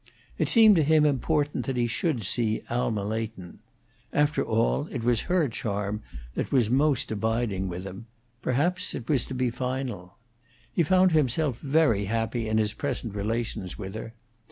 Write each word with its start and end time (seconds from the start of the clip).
It 0.39 0.49
seemed 0.49 0.77
to 0.77 0.83
him 0.83 1.05
important 1.05 1.67
that 1.67 1.77
he 1.77 1.85
should 1.85 2.23
see 2.23 2.63
Alma 2.71 3.03
Leighton. 3.03 3.59
After 4.11 4.41
all, 4.43 4.87
it 4.87 5.03
was 5.03 5.29
her 5.29 5.47
charm 5.47 6.01
that 6.33 6.51
was 6.51 6.71
most 6.71 7.11
abiding 7.11 7.67
with 7.67 7.83
him; 7.83 8.07
perhaps 8.41 8.95
it 8.95 9.07
was 9.07 9.25
to 9.27 9.35
be 9.35 9.51
final. 9.51 10.17
He 10.73 10.81
found 10.81 11.11
himself 11.11 11.59
very 11.59 12.05
happy 12.05 12.49
in 12.49 12.57
his 12.57 12.73
present 12.73 13.13
relations 13.13 13.77
with 13.77 13.93
her. 13.93 14.15